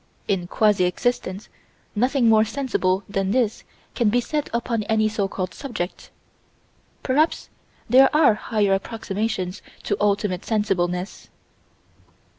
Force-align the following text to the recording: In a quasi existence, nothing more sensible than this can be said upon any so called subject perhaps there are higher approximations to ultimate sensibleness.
In 0.27 0.41
a 0.45 0.47
quasi 0.47 0.85
existence, 0.85 1.47
nothing 1.95 2.27
more 2.27 2.43
sensible 2.43 3.03
than 3.07 3.29
this 3.29 3.63
can 3.93 4.09
be 4.09 4.19
said 4.19 4.49
upon 4.51 4.81
any 4.85 5.07
so 5.07 5.27
called 5.27 5.53
subject 5.53 6.09
perhaps 7.03 7.49
there 7.87 8.09
are 8.11 8.33
higher 8.33 8.73
approximations 8.73 9.61
to 9.83 9.95
ultimate 10.01 10.43
sensibleness. 10.43 11.29